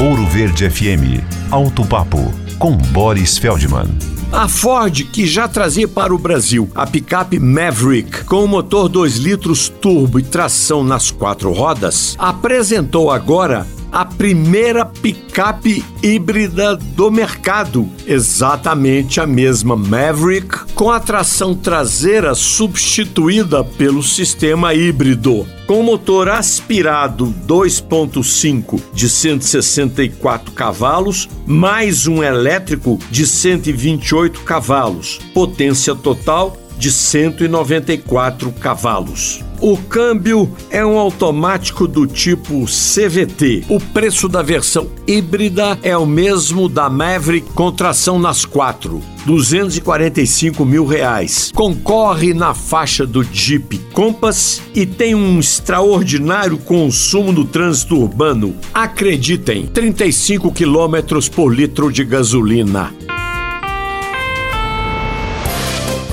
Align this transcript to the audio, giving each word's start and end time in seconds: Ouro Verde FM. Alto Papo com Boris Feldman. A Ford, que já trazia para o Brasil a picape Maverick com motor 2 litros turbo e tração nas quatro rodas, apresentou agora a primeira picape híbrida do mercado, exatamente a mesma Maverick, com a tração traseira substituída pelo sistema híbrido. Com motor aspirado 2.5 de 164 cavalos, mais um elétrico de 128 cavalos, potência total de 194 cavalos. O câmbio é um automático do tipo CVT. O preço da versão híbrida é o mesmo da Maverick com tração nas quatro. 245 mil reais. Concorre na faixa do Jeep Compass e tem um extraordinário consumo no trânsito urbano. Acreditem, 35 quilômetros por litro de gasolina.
Ouro 0.00 0.26
Verde 0.28 0.70
FM. 0.70 1.22
Alto 1.50 1.84
Papo 1.84 2.32
com 2.58 2.74
Boris 2.74 3.36
Feldman. 3.36 3.84
A 4.32 4.48
Ford, 4.48 5.04
que 5.12 5.26
já 5.26 5.46
trazia 5.46 5.86
para 5.86 6.14
o 6.14 6.18
Brasil 6.18 6.70
a 6.74 6.86
picape 6.86 7.38
Maverick 7.38 8.24
com 8.24 8.46
motor 8.46 8.88
2 8.88 9.18
litros 9.18 9.68
turbo 9.68 10.18
e 10.18 10.22
tração 10.22 10.82
nas 10.82 11.10
quatro 11.10 11.52
rodas, 11.52 12.16
apresentou 12.18 13.10
agora 13.10 13.66
a 13.92 14.04
primeira 14.04 14.84
picape 14.84 15.84
híbrida 16.02 16.76
do 16.76 17.10
mercado, 17.10 17.88
exatamente 18.06 19.20
a 19.20 19.26
mesma 19.26 19.76
Maverick, 19.76 20.72
com 20.74 20.90
a 20.90 21.00
tração 21.00 21.54
traseira 21.54 22.34
substituída 22.34 23.64
pelo 23.64 24.02
sistema 24.02 24.74
híbrido. 24.74 25.46
Com 25.66 25.82
motor 25.82 26.28
aspirado 26.28 27.32
2.5 27.46 28.80
de 28.92 29.08
164 29.08 30.52
cavalos, 30.52 31.28
mais 31.46 32.06
um 32.06 32.22
elétrico 32.22 32.98
de 33.10 33.26
128 33.26 34.40
cavalos, 34.40 35.20
potência 35.32 35.94
total 35.94 36.56
de 36.80 36.90
194 36.90 38.50
cavalos. 38.52 39.44
O 39.60 39.76
câmbio 39.76 40.50
é 40.70 40.84
um 40.84 40.98
automático 40.98 41.86
do 41.86 42.06
tipo 42.06 42.64
CVT. 42.64 43.66
O 43.68 43.78
preço 43.78 44.26
da 44.26 44.40
versão 44.40 44.88
híbrida 45.06 45.78
é 45.82 45.94
o 45.94 46.06
mesmo 46.06 46.66
da 46.66 46.88
Maverick 46.88 47.52
com 47.52 47.70
tração 47.70 48.18
nas 48.18 48.46
quatro. 48.46 49.02
245 49.26 50.64
mil 50.64 50.86
reais. 50.86 51.52
Concorre 51.54 52.32
na 52.32 52.54
faixa 52.54 53.06
do 53.06 53.22
Jeep 53.22 53.76
Compass 53.92 54.62
e 54.74 54.86
tem 54.86 55.14
um 55.14 55.38
extraordinário 55.38 56.56
consumo 56.56 57.30
no 57.30 57.44
trânsito 57.44 57.96
urbano. 57.96 58.56
Acreditem, 58.72 59.66
35 59.66 60.50
quilômetros 60.52 61.28
por 61.28 61.54
litro 61.54 61.92
de 61.92 62.02
gasolina. 62.02 62.90